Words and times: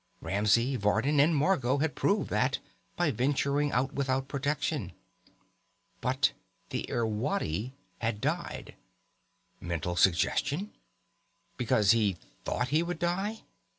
Ramsey, 0.19 0.77
Vardin 0.79 1.19
and 1.19 1.35
Margot 1.35 1.77
had 1.77 1.93
proved 1.93 2.31
that 2.31 2.57
by 2.95 3.11
venturing 3.11 3.71
out 3.71 3.93
without 3.93 4.27
protection. 4.27 4.93
But 6.01 6.31
the 6.71 6.87
Irwadi 6.89 7.73
had 7.99 8.19
died. 8.19 8.73
Mental 9.59 9.95
suggestion? 9.95 10.71
Because 11.55 11.91
he 11.91 12.17
thought 12.45 12.69
he 12.69 12.81
would 12.81 12.97
die? 12.97 13.43